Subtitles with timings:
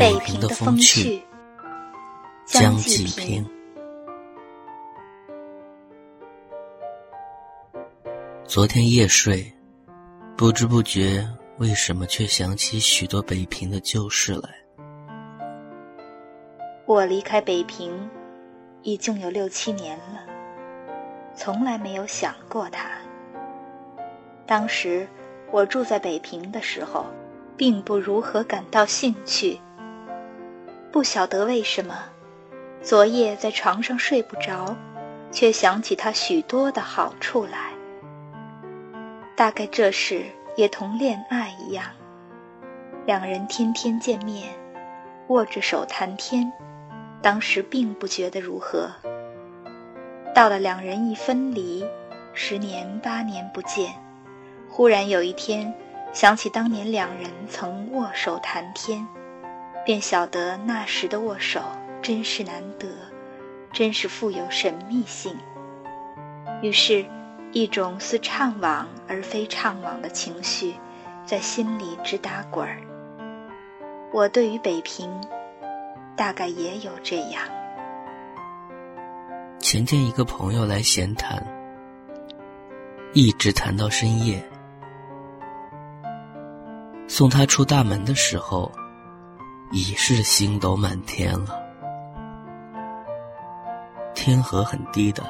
[0.00, 1.22] 北平的风趣，
[2.46, 3.46] 江继平。
[8.46, 9.52] 昨天夜睡，
[10.38, 11.28] 不知不觉，
[11.58, 14.48] 为什么却想起许多北平的旧事来？
[16.86, 17.92] 我离开北平，
[18.80, 20.24] 已经有六七年了，
[21.36, 22.88] 从来没有想过他。
[24.46, 25.06] 当时
[25.52, 27.04] 我住在北平的时候，
[27.54, 29.60] 并不如何感到兴趣。
[30.92, 31.94] 不晓得为什么，
[32.82, 34.76] 昨夜在床上睡不着，
[35.30, 37.70] 却想起他许多的好处来。
[39.36, 40.24] 大概这事
[40.56, 41.84] 也同恋爱一样，
[43.06, 44.48] 两人天天见面，
[45.28, 46.52] 握着手谈天，
[47.22, 48.90] 当时并不觉得如何。
[50.34, 51.86] 到了两人一分离，
[52.34, 53.94] 十年八年不见，
[54.68, 55.72] 忽然有一天
[56.12, 59.06] 想起当年两人曾握手谈天。
[59.84, 61.60] 便晓得那时的握手
[62.02, 62.86] 真是难得，
[63.72, 65.34] 真是富有神秘性。
[66.62, 67.06] 于是，
[67.52, 70.74] 一种似怅惘而非怅惘的情绪，
[71.24, 72.78] 在心里直打滚儿。
[74.12, 75.08] 我对于北平，
[76.14, 77.42] 大概也有这样。
[79.60, 81.42] 前天一个朋友来闲谈，
[83.14, 84.42] 一直谈到深夜。
[87.08, 88.70] 送他出大门的时候。
[89.72, 91.62] 已是星斗满天了，
[94.14, 95.24] 天河很低的，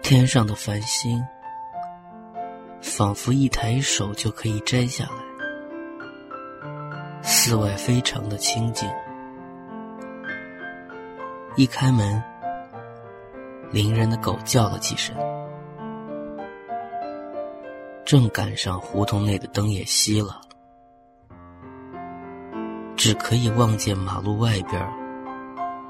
[0.00, 1.20] 天上的繁星
[2.80, 5.10] 仿佛一抬手就可以摘下来。
[7.20, 8.88] 寺外非常的清静，
[11.56, 12.22] 一开门，
[13.72, 15.16] 邻人的狗叫了几声，
[18.04, 20.40] 正赶上胡同内的灯也熄了。
[23.02, 24.80] 只可以望见马路外边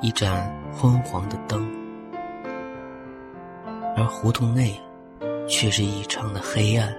[0.01, 1.71] 一盏昏黄的灯，
[3.95, 4.81] 而胡同内
[5.47, 6.91] 却是异常的黑暗。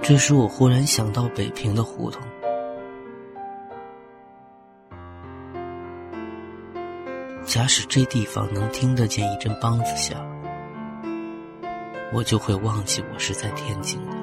[0.00, 2.22] 这时，我忽然想到北平的胡同，
[7.44, 10.18] 假使这地方能听得见一阵梆子响，
[12.14, 14.13] 我就会忘记我是在天津的。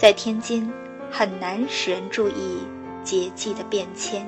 [0.00, 0.72] 在天津，
[1.10, 2.62] 很难使人注意
[3.02, 4.24] 节气的变迁，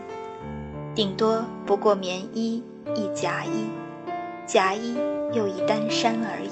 [0.97, 2.61] 顶多不过棉衣
[2.97, 3.69] 一夹衣，
[4.45, 4.99] 夹衣
[5.33, 6.51] 又一单衫而已。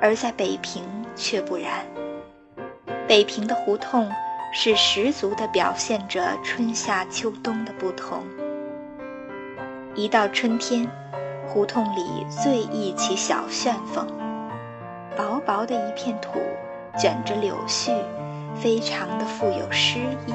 [0.00, 0.82] 而在北平
[1.14, 1.86] 却不然，
[3.06, 4.10] 北平的胡同
[4.52, 8.24] 是十足地表现着春夏秋冬的不同。
[9.94, 10.90] 一到春天，
[11.46, 14.04] 胡同里最易起小旋风，
[15.16, 16.40] 薄薄的一片土。
[16.98, 17.92] 卷着柳絮，
[18.56, 20.34] 非常的富有诗意。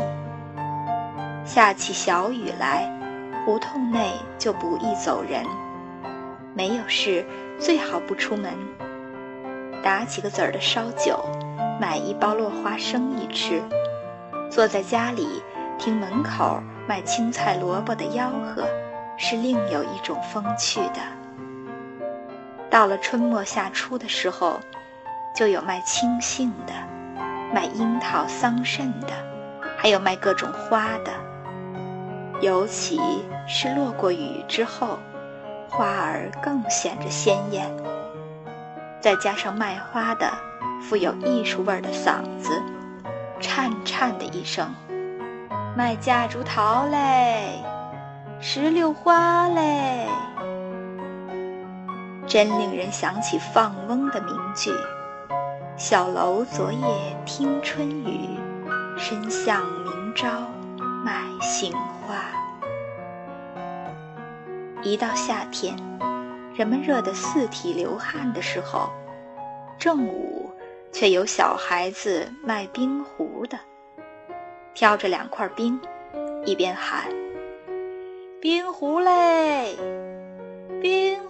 [1.45, 2.89] 下起小雨来，
[3.45, 5.43] 胡同内就不易走人。
[6.53, 7.25] 没有事，
[7.59, 8.53] 最好不出门。
[9.83, 11.19] 打几个子儿的烧酒，
[11.81, 13.61] 买一包落花生一吃，
[14.49, 15.43] 坐在家里
[15.77, 18.65] 听门口卖青菜萝卜的吆喝，
[19.17, 21.01] 是另有一种风趣的。
[22.69, 24.61] 到了春末夏初的时候。
[25.33, 26.73] 就有卖青杏的，
[27.53, 29.13] 卖樱桃、桑葚的，
[29.77, 31.11] 还有卖各种花的。
[32.39, 32.99] 尤其
[33.47, 34.99] 是落过雨之后，
[35.69, 37.67] 花儿更显着鲜艳。
[39.01, 40.31] 再加上卖花的，
[40.81, 42.51] 富有艺术味的嗓子，
[43.39, 44.73] 颤颤的一声
[45.75, 47.59] ：“卖夹竹桃嘞，
[48.39, 50.07] 石榴花嘞。”
[52.27, 54.71] 真令人想起放翁的名句。
[55.83, 56.87] 小楼昨夜
[57.25, 58.39] 听春雨，
[58.97, 60.49] 深巷明朝
[61.03, 62.23] 卖杏花。
[64.81, 65.75] 一到夏天，
[66.55, 68.89] 人们热得四体流汗的时候，
[69.77, 70.49] 正午
[70.93, 73.59] 却有小孩子卖冰壶的，
[74.73, 75.77] 挑着两块冰，
[76.45, 77.11] 一边喊
[78.39, 79.75] ：“冰壶嘞，
[80.81, 81.21] 冰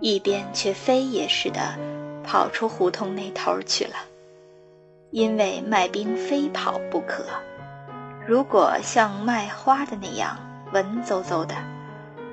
[0.00, 1.60] 一边却飞也似的
[2.24, 3.96] 跑出胡同那头去了，
[5.10, 7.24] 因为卖冰非跑不可。
[8.26, 10.36] 如果像卖花的那样
[10.72, 11.54] 文绉绉的，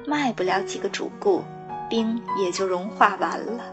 [0.05, 1.43] 卖不了几个主顾，
[1.89, 3.63] 冰也就融化完了。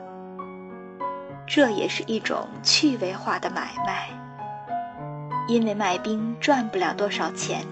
[1.46, 4.08] 这也是一种趣味化的买卖，
[5.46, 7.64] 因为卖冰赚不了多少钱，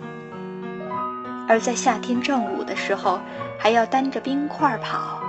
[1.48, 3.18] 而在夏天正午的时候，
[3.58, 5.21] 还要担着冰块跑。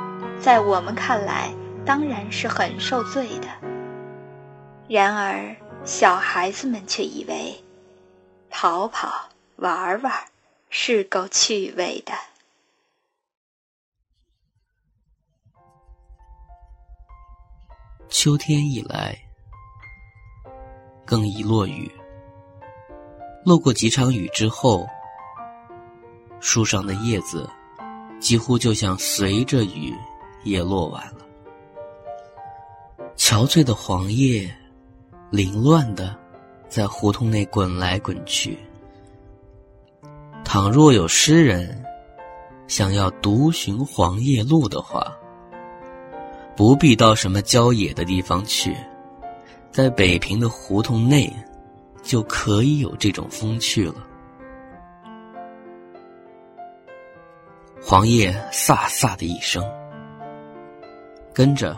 [0.44, 1.56] 在我们看来，
[1.86, 3.48] 当然是很受罪的。
[4.90, 5.56] 然而，
[5.86, 7.64] 小孩子们却以为，
[8.50, 10.14] 跑跑玩玩
[10.70, 12.12] 是够趣味的。
[18.10, 19.18] 秋天一来，
[21.06, 21.90] 更易落雨。
[23.46, 24.86] 落过几场雨之后，
[26.42, 27.50] 树上的叶子
[28.20, 29.96] 几乎就像随着雨
[30.44, 31.20] 也落完了。
[33.16, 34.50] 憔悴的黄叶，
[35.30, 36.16] 凌乱的
[36.68, 38.58] 在胡同内滚来滚去。
[40.44, 41.84] 倘若有诗人
[42.68, 45.12] 想要独寻黄叶路的话，
[46.56, 48.76] 不必到什么郊野的地方去，
[49.72, 51.32] 在北平的胡同内。
[52.04, 54.06] 就可以有这种风趣了。
[57.82, 59.64] 黄叶飒飒的一声，
[61.34, 61.78] 跟着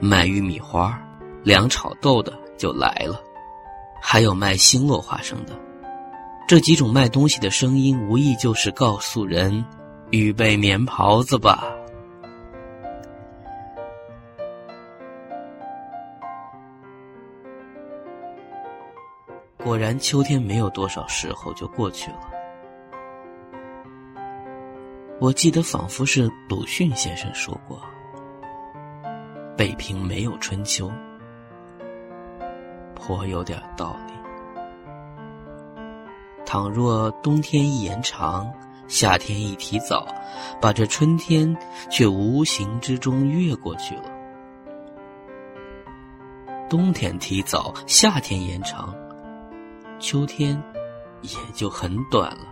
[0.00, 1.00] 卖玉米花、
[1.44, 3.20] 凉炒豆的就来了，
[4.02, 5.52] 还有卖星落花生的。
[6.48, 9.64] 这几种卖东西的声音，无疑就是告诉人：
[10.10, 11.64] 预备棉袍子吧。
[19.64, 22.30] 果然，秋天没有多少时候就过去了。
[25.18, 27.80] 我记得仿佛是鲁迅先生说过
[29.56, 30.90] ：“北平没有春秋。”
[32.94, 34.12] 颇有点道理。
[36.44, 38.52] 倘若冬天一延长，
[38.88, 40.06] 夏天一提早，
[40.60, 41.56] 把这春天
[41.90, 44.04] 却无形之中越过去了。
[46.68, 48.94] 冬天提早，夏天延长。
[49.98, 50.60] 秋天
[51.22, 52.46] 也就很短了。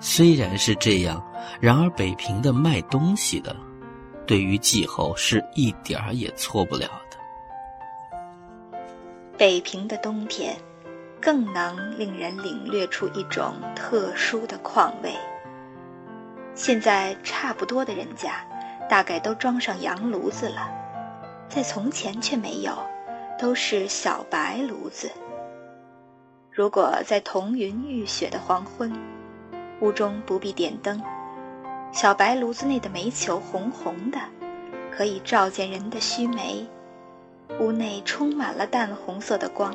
[0.00, 1.22] 虽然是这样，
[1.60, 3.56] 然而北平的卖东西的，
[4.26, 7.16] 对于季候是一点儿也错不了的。
[9.38, 10.56] 北平的冬天，
[11.20, 15.12] 更能令人领略出一种特殊的况味。
[16.54, 18.44] 现在差不多的人家，
[18.88, 20.68] 大概都装上洋炉子了，
[21.48, 22.76] 在从前却没有。
[23.38, 25.10] 都是小白炉子。
[26.50, 28.90] 如果在彤云浴雪的黄昏，
[29.82, 30.98] 屋中不必点灯，
[31.96, 34.18] 小白炉子内的煤球红红的，
[34.90, 36.66] 可以照见人的须眉。
[37.58, 39.74] 屋内充满了淡红色的光。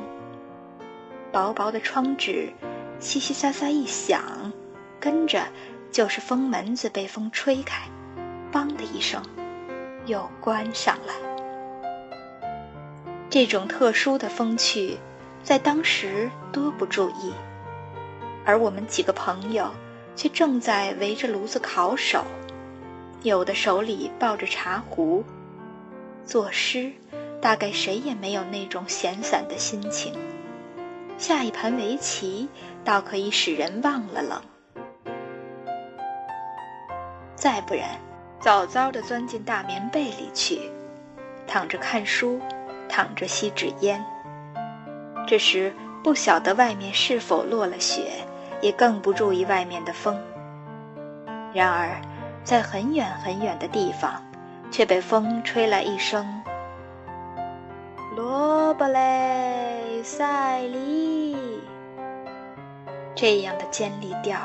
[1.32, 2.52] 薄薄的窗纸，
[3.00, 4.52] 淅淅沙沙一响，
[5.00, 5.42] 跟着
[5.90, 7.88] 就是风门子被风吹开，
[8.52, 9.20] 梆的一声，
[10.06, 11.12] 又关上了。
[13.30, 14.96] 这种特殊的风趣，
[15.42, 17.32] 在当时多不注意，
[18.44, 19.68] 而我们几个朋友
[20.14, 22.24] 却正在围着炉子烤手，
[23.22, 25.24] 有的手里抱着茶壶。
[26.24, 26.92] 作诗，
[27.40, 30.12] 大概谁也没有那种闲散的心情。
[31.18, 32.48] 下一盘围棋，
[32.84, 34.42] 倒可以使人忘了冷。
[37.34, 37.98] 再不然，
[38.40, 40.70] 早早的钻进大棉被里去，
[41.46, 42.40] 躺着看书。
[42.88, 44.04] 躺着吸纸烟，
[45.26, 45.74] 这时
[46.04, 48.22] 不晓得外面是否落了雪，
[48.62, 50.18] 也更不注意外面的风。
[51.52, 52.00] 然而，
[52.42, 54.22] 在很远很远的地方，
[54.70, 56.26] 却被风吹来一声
[58.16, 61.36] “罗伯雷塞利”
[63.14, 64.38] 这样的尖利调，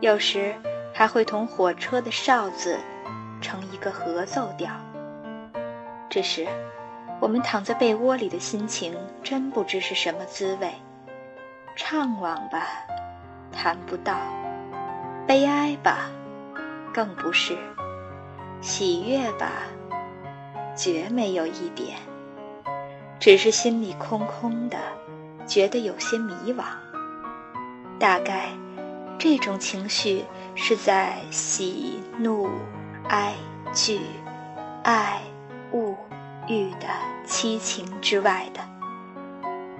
[0.00, 0.54] 有时
[0.94, 2.78] 还会同火车的哨子
[3.42, 4.70] 成一个合奏调。
[6.08, 6.46] 这时。
[7.20, 10.72] 我们躺在被窝里的心情，真不知是什么滋味。
[11.76, 12.66] 怅惘吧，
[13.52, 14.14] 谈不到；
[15.26, 16.10] 悲哀吧，
[16.92, 17.54] 更不是；
[18.60, 19.50] 喜悦吧，
[20.76, 21.98] 绝没有一点。
[23.18, 24.78] 只是心里空空的，
[25.46, 26.64] 觉得有些迷惘。
[27.98, 28.48] 大概，
[29.18, 30.24] 这种情绪
[30.54, 32.50] 是在喜怒
[33.08, 33.34] 哀
[33.72, 34.00] 惧
[34.82, 35.20] 爱
[35.72, 35.94] 恶。
[36.48, 36.88] 欲的
[37.24, 38.60] 七情之外的，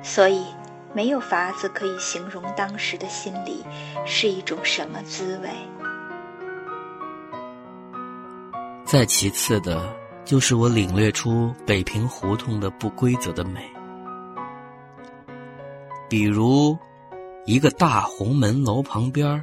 [0.01, 0.47] 所以
[0.95, 3.65] 没有法子可以形容当时的心里
[4.07, 5.49] 是一种什么滋味。
[8.85, 9.91] 再其次的，
[10.25, 13.67] 就是我领略出北平胡同的不规则的美，
[16.11, 16.77] 比如
[17.47, 19.43] 一个大红门楼旁边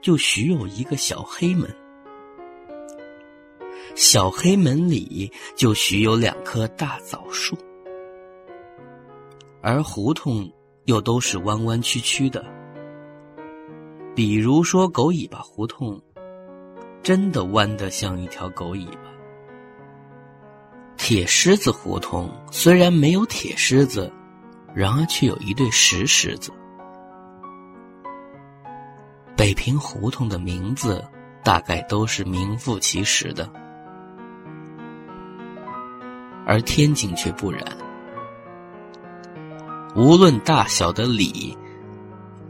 [0.00, 1.72] 就许有一个小黑门。
[3.94, 7.56] 小黑门里就许有两棵大枣树，
[9.66, 10.46] 而胡同
[10.84, 12.44] 又都是弯弯曲曲的。
[14.14, 15.98] 比如说狗尾巴胡同，
[17.02, 19.10] 真的弯得像一条狗尾巴。
[20.98, 24.12] 铁狮子胡同虽然没有铁狮子，
[24.74, 26.52] 然而却有一对石狮子。
[29.34, 31.02] 北平胡同的名字
[31.42, 33.50] 大概都是名副其实的，
[36.46, 37.64] 而天津却不然。
[39.96, 41.56] 无论大小的礼，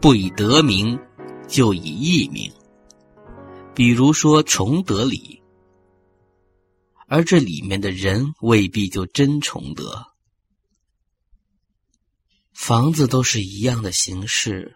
[0.01, 0.99] 不以得名，
[1.47, 2.51] 就以艺名。
[3.73, 5.41] 比如说崇德礼，
[7.07, 10.05] 而这里面的人未必就真崇德。
[12.53, 14.75] 房子都是一样的形式。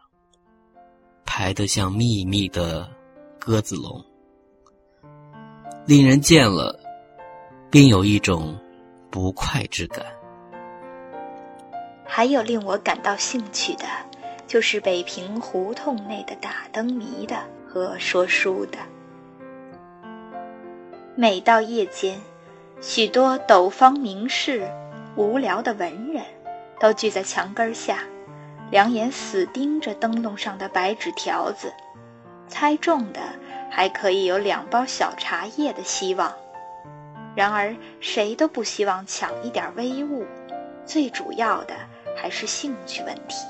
[1.26, 2.90] 排得像密密的
[3.40, 4.04] 鸽子笼，
[5.86, 6.78] 令人见了，
[7.70, 8.60] 便有一种
[9.12, 10.04] 不快之感。
[12.12, 13.86] 还有令我感到兴趣的，
[14.48, 17.38] 就是北平胡同内的打灯谜的
[17.68, 18.80] 和说书的。
[21.16, 22.20] 每到夜间，
[22.82, 24.68] 许多斗方名士、
[25.16, 26.24] 无聊的文人，
[26.80, 28.00] 都聚在墙根下。
[28.72, 31.72] 两眼死盯着灯笼上的白纸条子，
[32.48, 33.20] 猜中的
[33.70, 36.34] 还可以有两包小茶叶的希望。
[37.36, 40.26] 然而谁都不希望抢一点微物，
[40.86, 41.76] 最主要的
[42.20, 43.46] 还是兴趣问题。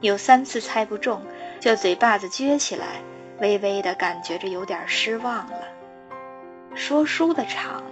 [0.00, 1.22] 有三次猜不中，
[1.60, 3.02] 就嘴巴子撅起来，
[3.40, 5.62] 微微的感觉着有点失望了。
[6.74, 7.82] 说书的场，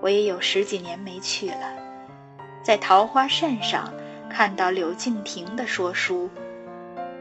[0.00, 1.72] 我也有十几年没去了，
[2.62, 3.92] 在桃花扇上。
[4.30, 6.28] 看到柳敬亭的说书，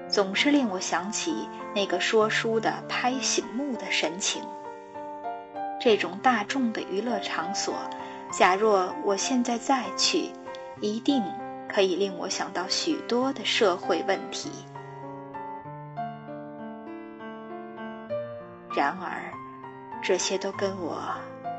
[0.10, 4.44] 总是令我想起那个说书的拍醒目的神情。
[5.80, 7.76] 这种大众的娱乐场所，
[8.30, 10.32] 假若我现在再去，
[10.82, 11.24] 一定
[11.68, 14.52] 可以令我想到许多的社会问题。
[18.76, 19.32] 然而，
[20.02, 21.02] 这些都跟我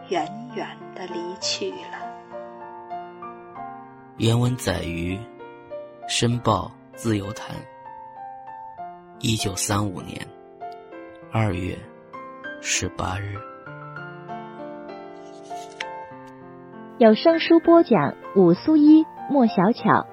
[0.09, 1.99] 远远的离去了。
[4.17, 5.19] 原文载于。
[6.11, 7.55] 《申报自由谈》，
[9.19, 10.27] 一九三五年
[11.31, 11.79] 二月
[12.62, 13.35] 十八日。
[16.97, 20.06] 有声书播讲：武苏一、莫小巧。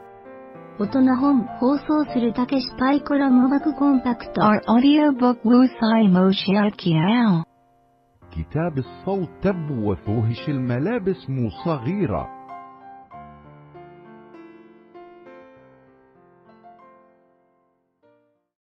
[0.79, 4.41] 大人本放送するたけしパイコラムバクコンパクト。
[4.41, 7.45] Our audiobook will say motion.
[8.31, 10.09] كتاب الصوت تبوث
[10.49, 12.34] الملابس مو صغيره